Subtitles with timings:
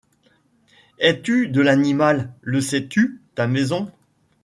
[0.97, 2.33] Es-tu de l’animal?
[2.41, 3.21] Le sais-tu?
[3.35, 3.91] Ta maison